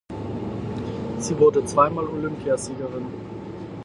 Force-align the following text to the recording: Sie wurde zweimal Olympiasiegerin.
Sie 1.19 1.37
wurde 1.37 1.63
zweimal 1.63 2.07
Olympiasiegerin. 2.07 3.05